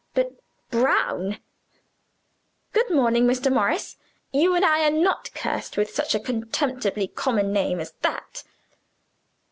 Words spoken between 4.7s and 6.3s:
are not cursed with such a